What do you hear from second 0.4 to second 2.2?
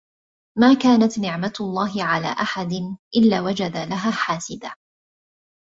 مَا كَانَتْ نِعْمَةُ اللَّهِ